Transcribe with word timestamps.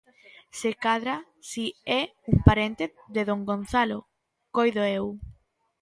Se 0.59 0.69
cadra 0.85 1.15
si 1.49 1.65
é 1.99 2.01
un 2.31 2.37
parente 2.47 2.85
de 3.15 3.21
don 3.29 3.39
Gonzalo, 3.49 3.99
coido 4.55 4.81
eu. 4.97 5.05